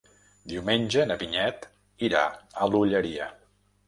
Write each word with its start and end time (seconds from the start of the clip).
Diumenge 0.51 1.03
na 1.09 1.17
Vinyet 1.23 1.67
irà 2.07 2.23
a 2.29 2.69
l'Olleria. 2.73 3.29